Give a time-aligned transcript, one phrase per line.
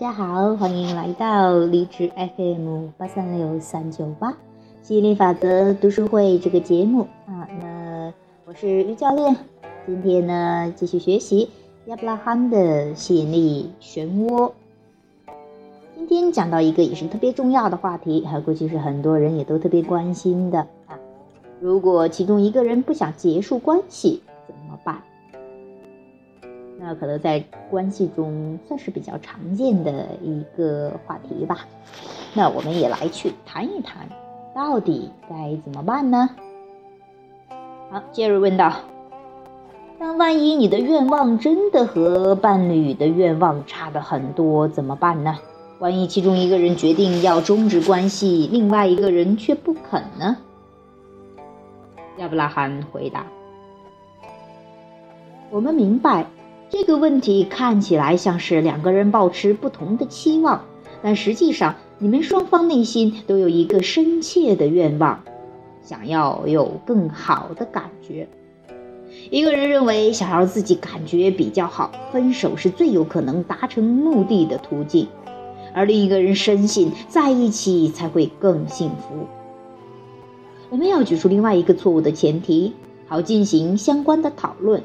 [0.00, 4.34] 大家好，欢迎来到荔枝 FM 八三六三九八
[4.82, 7.46] 吸引力法则读书会这个节目啊。
[7.60, 8.10] 那
[8.46, 9.36] 我是于教练，
[9.84, 11.50] 今天呢继续学习
[11.84, 14.52] 亚伯拉罕的吸引力漩涡。
[15.94, 20.98] 今天讲到一个也是特别重要的话题，还估计是很多人也都特别关心的啊。
[21.60, 25.02] 如果其中一个人不想结束关系，怎么办？
[26.82, 31.66] 那可能在关系中算是比较常见的一个话题吧。
[32.32, 34.08] 那我们也来去谈一谈，
[34.54, 36.30] 到底该怎么办呢？
[37.90, 38.72] 好，杰瑞问道
[40.00, 45.38] ：“但万一你的愿望真的和伴侣的愿望差的很多，怎么办呢？
[45.80, 50.38] 万一其中一个人决定要终止关系，另外一个人却不肯呢？”
[52.16, 53.26] 亚伯拉罕回答
[55.52, 56.24] ：“我们明白。”
[56.70, 60.64] 这个问题看起来像是两个人抱持不同的期望，
[61.02, 65.20] 但实际上你们双方内心都有一个深切的愿望，
[65.82, 68.28] 想要有更好的感觉。
[69.30, 75.08] 一个人认为想要自己感觉比较好，分手是最有可能达成目的的途径，
[75.74, 79.26] 而另一个人深信在一起才会更幸福。
[80.68, 82.74] 我们要举出另外一个错误的前提，
[83.08, 84.80] 好进行相关的讨论。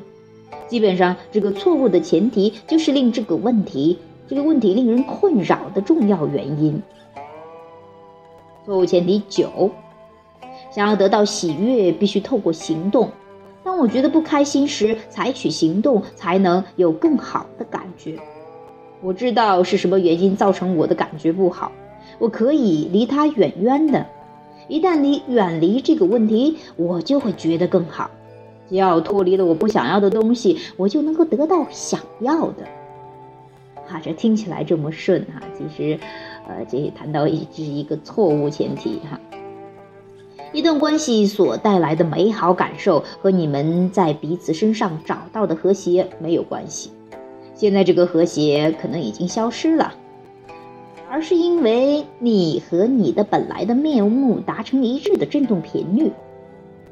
[0.68, 6.82] 基本上，这个错误的前提就是令这个问题这个问题令人困扰的重要原因。
[8.66, 9.70] 错误前提九：
[10.72, 13.12] 想要得到喜悦，必须透过行动。
[13.64, 18.18] 当我觉得不开心时，采取行动才能有更好的感觉。
[19.02, 21.72] 我知道是什么原因造成我的感觉不好，
[22.18, 24.06] 我可以离它远远的。
[24.68, 28.10] 一旦离远离这个问题，我就会觉得更好。
[28.70, 32.64] 只要脱离了我不想要的东西，我就能够得到想要的。
[33.88, 36.00] 哈，这听起来这么顺哈，其实，
[36.48, 39.20] 呃，这谈到一这是一个错误前提哈。
[40.54, 46.92] 一段关系所带来的美好感受和你们在彼此身上找到的和谐没有关系。
[47.54, 49.94] 现在这个和谐可能已经消失了，
[51.10, 56.12] 而是因为你和你的本来的面目达成一致的振动频率。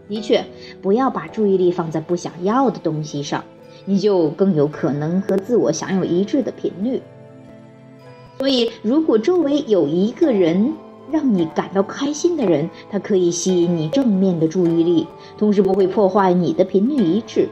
[0.10, 0.44] 的确，
[0.82, 3.44] 不要把注意力放在不想要的东西上，
[3.86, 7.02] 你就更有可能和自我享有一致的频率。
[8.40, 10.74] 所以，如果周围有一个人
[11.10, 17.48] 让你感到开心的人，他可以吸引你正面的注意力，同时不会破坏你的频率一致。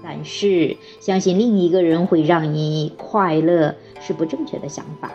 [0.00, 5.10] 但是，相信另一个人会让你快乐是不正确的想法。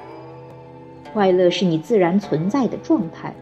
[1.14, 3.34] 快乐是你自然存在的状态。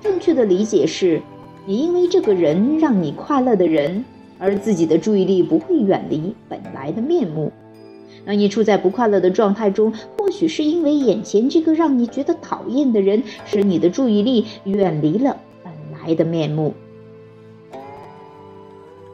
[0.00, 1.20] 正确的理解是。
[1.66, 4.04] 你因为这个人让你快乐的人，
[4.38, 7.52] 而自己的注意力不会远离本来的面目。
[8.24, 16.74] 当你处在不快乐的状态中，或许是因为眼前这个让你觉得讨厌的人，使你的注意力远离了本来的面目。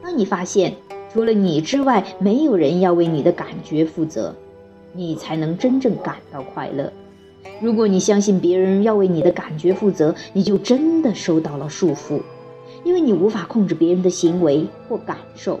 [0.01, 0.73] 当你发现
[1.13, 4.35] 除了你之外没有人要为你的感觉负责，
[4.93, 6.91] 你才能真正感到快乐。
[7.61, 12.21] 如果你相信别人要为你的感觉负责，你就真的受到了束缚。
[12.83, 15.59] 因为你无法控制别人的行为或感受，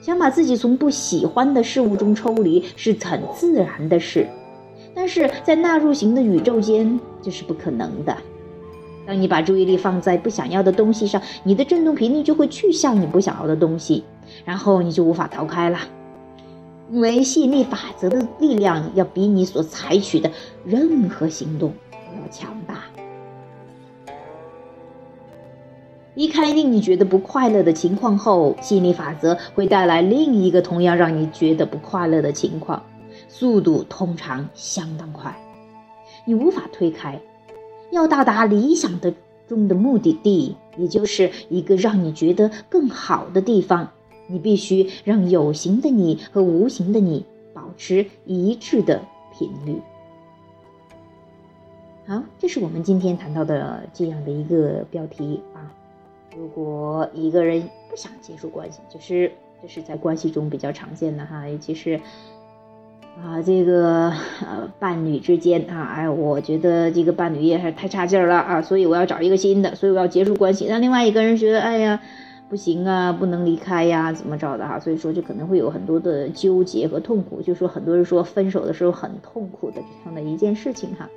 [0.00, 4.26] 想把自己从不喜欢的事物中抽离是很自然的事，
[4.94, 8.16] 但是在纳入型的宇宙间这是不可能的。
[9.06, 14.04] 当你把注意力放在不想要的东西上，你的振动频率就会去向你不想要的东西，
[14.44, 15.78] 然后你就无法逃开了。
[16.90, 20.30] 因为吸引力法则的力量要比你所采取的
[20.64, 22.77] 任何行动都要强大。
[26.18, 32.82] 离开令你觉得不快乐的情况后，吸引力法则会带来另一个同样让你觉得不快乐的情况，
[33.28, 35.32] 速度通常相当快，
[36.24, 37.20] 你无法推开。
[37.92, 39.14] 要到达理想的
[39.46, 43.88] 中的目的地，也就是一个让你觉得更好的地方，
[44.26, 47.24] 你必须让有形的你和无形的你
[47.54, 49.00] 保持一致的
[49.38, 49.80] 频率。
[52.08, 55.77] 好，这是我们今天谈到的这样的一个标题啊。
[56.38, 62.00] 如果一个人不想结束关系，就是这是在关系中比较常见的哈，尤其是
[63.16, 70.66] 啊这个呃伴侣之间啊，哎，我觉得这个伴侣也是太差劲儿了啊，所以我要找一个新的，所以我要结束关系。
[70.68, 72.00] 那另外一个人觉得，哎呀，
[72.48, 74.78] 不行啊，不能离开呀，怎么着的哈？
[74.78, 81.10] 所以说就可能会有很多的纠结和痛苦，就说很多人说分手的时候很痛苦的这样的一件事情哈。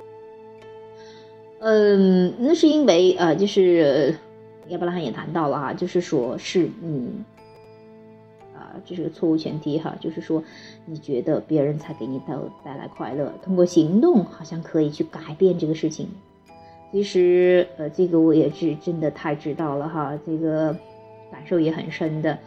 [1.60, 4.16] 嗯，那是因为啊，就是。
[4.70, 7.24] 亚伯拉罕也谈到了哈，就是说是你，
[8.56, 10.44] 啊，这是个错误前提哈，就是说
[10.86, 16.08] 你觉得别人才给你带带来快乐，通过行动好像可以去改变这个事情。
[16.92, 20.76] 其实呃，这个我也是真的太知道了哈，这个
[21.32, 22.38] 感受也很深的。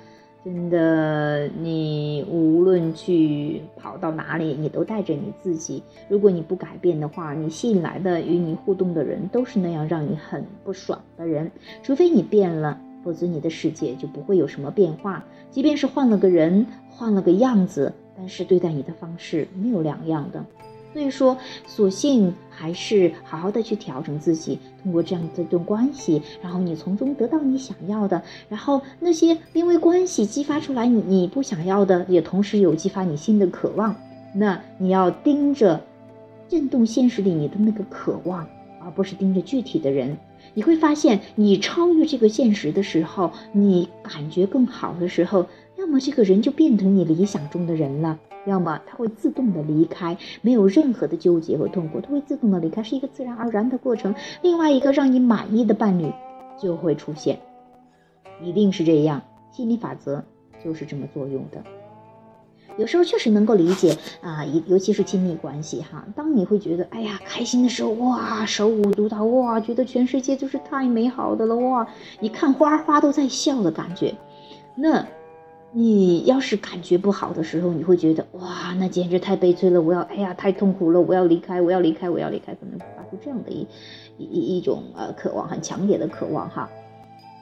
[0.44, 5.82] 真的，你无论去跑到哪里，你都带着你自己。
[6.06, 11.50] 如果你不改变的话，你吸引来的与你互动的人都是那样让你很不爽的人。
[11.82, 15.24] 除非你变了，否则你的世界就不会有什么变化。
[15.50, 20.44] 即便是换了个人，换了个样子，但是对待你的方式没有两样的。
[20.94, 21.36] 所以说，
[21.66, 33.94] 索性还是好好的去调整自己，通过这样的一段关系，然后你从中得到你想要的，然后那些因为关系激发出来你你不想要的，也同时有激发你新的渴望。
[34.32, 35.80] 那你要盯着
[36.48, 38.46] 震动现实里你的那个渴望，
[38.80, 40.16] 而不是盯着具体的人。
[40.52, 45.46] 你会发现，你超越这个现实的时候，你感觉更好的时候，
[45.78, 48.18] 要么这个人就变成你理想中的人了。
[48.46, 54.14] 要么他会自动的离开，没有任何的纠结和痛苦，他会自动的离开，是一个自然而然的过程。
[54.42, 56.12] 另外一个让你满意的伴侣
[56.60, 57.38] 就会出现，
[58.42, 59.22] 一定是这样。
[59.50, 60.22] 心理法则
[60.62, 61.64] 就是这么作用的。
[62.76, 66.04] 有时候确实能够理解啊，尤尤其是亲密关系哈。
[66.14, 71.86] 当你会觉得哎呀开心的时候，哇，手舞足蹈，哇，觉得全世界就是太美好的了，哇，
[72.20, 74.14] 你看花花都在笑的感觉，
[74.74, 75.06] 那。
[75.76, 79.82] 你要是感觉不好的时候，你会觉得哇，那简直太悲催了！
[79.82, 81.00] 我要，哎呀，太痛苦了！
[81.00, 83.66] 我要离开，我要离开，我要离开，可能发出这样的一
[84.16, 86.70] 一一种呃渴望，很强烈的渴望哈。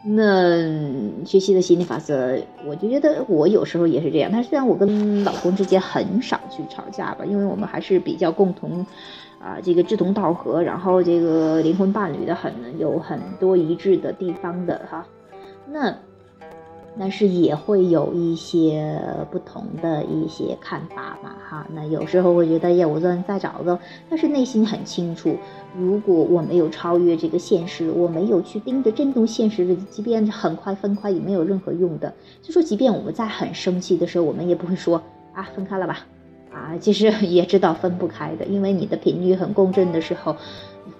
[0.04, 4.30] 那学习的心理法则，我就觉得我有时候也是这样。
[4.32, 8.84] 但虽然我跟老公之间很少去吵架吧，因为我们还是比较共同
[9.40, 15.06] 啊，这个志同道合，然后这个灵魂伴侣的很有很多一致的地方的哈。
[15.66, 15.96] 那。
[16.98, 19.00] 但是也会有一些
[19.30, 23.78] 不同的一些看法嘛，哈，那有时候会觉得，呀，我再再找个，
[24.10, 25.36] 但是内心很清楚，
[25.78, 32.12] 如果我没有超越这个现实，我没有去盯着震动现实的，即便很快分开也没有任何用的。
[32.42, 35.02] 就说，即便我们在很生气的时候，我们也不会说
[35.32, 36.00] 啊，分开了吧，
[36.54, 40.36] 啊，其实 也知道分不开的，因为你的频率很共振的时候。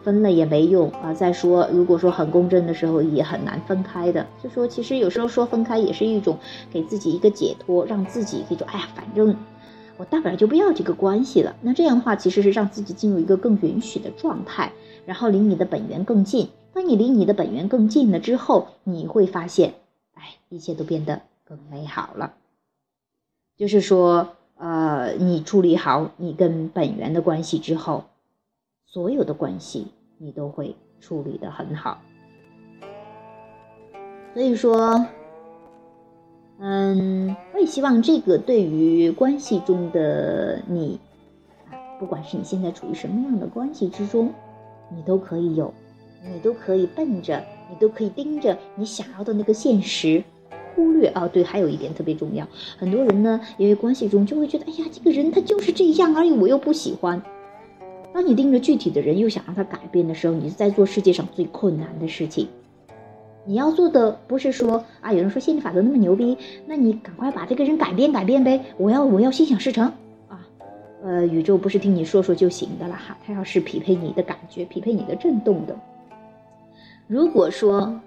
[0.05, 1.15] 分了也没用啊！
[1.15, 4.27] 再说，如果说很共振的时候，也很难分开的。
[4.43, 6.39] 就说，其实有时候说分开也是一种
[6.73, 9.37] 给自己一个解脱，让自己可以说，哎呀，反正
[9.97, 11.55] 我大不了就不要这个关系了。
[11.63, 14.73] 那这样的话，其实是让自己进入一个更允许的状态，
[15.07, 16.49] 然后离你的本源更近。
[16.73, 19.75] 当你离你的本源更近了之后，你会发现，
[20.15, 22.35] 哎，一切都变得更美好了。
[23.57, 28.05] 就是说，呃，你处理好你跟本源的关系之后。
[28.87, 29.87] 所有的关系
[30.19, 32.03] 你都会处理的很好，
[34.35, 35.07] 所以说，
[36.59, 41.01] 嗯，我也希望这个对于关系中的你，
[41.99, 44.31] 不管是你现在处于什么样的关系之中，
[44.95, 45.73] 你都可以有，
[46.23, 50.23] 你都可以奔着，你都可以盯着你想要的那个现实，
[50.75, 52.47] 忽略啊，对，还有一点特别重要，
[52.79, 57.23] 很多人呢，因为关系中就会觉得，哎呀，这个人他就是这样而已，我又不喜欢。
[58.13, 62.47] 当你盯着具体的人，又想让他改变的时候，你是在做世界上最困难的事情。
[63.45, 66.37] 你要做的不是说啊，有人说心理法则那么牛逼，
[66.67, 68.61] 那你赶快把这个人改变改变呗！
[68.77, 69.87] 我要我要心想事成
[70.29, 70.47] 啊！
[71.03, 75.77] 呃，宇宙不是听你说说就行的了哈，它要是匹配你的感觉，匹配你的震动的。
[77.09, 78.01] 如果说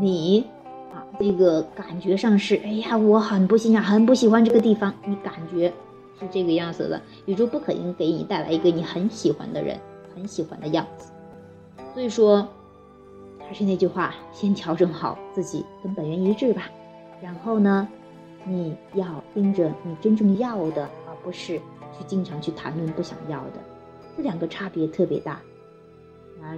[0.00, 0.46] 你
[0.96, 5.70] 啊，这个感觉上是，哎呀，我很不欣赏，很不喜欢这个地方，你感觉。
[6.18, 9.78] 是这个样子的，宇宙不可能给你带来一个你很喜欢的人，
[10.14, 11.12] 很喜欢的样子。
[11.92, 12.48] 所以说，
[13.46, 16.70] 还是那句话，先调整好自己跟本源一致吧。
[17.20, 17.86] 然后呢，
[18.46, 23.62] 你要盯着你真正要的，而不是去经常去谈论不想要的。
[24.16, 25.38] 这两个差别特别大。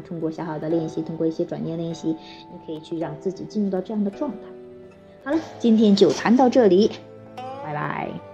[0.06, 4.36] 通过小小的练习，通过一些转念练习，你可以去让自己进入到这样的状态。
[5.24, 6.90] 好了，今天就谈到这里，
[7.36, 8.27] 拜拜。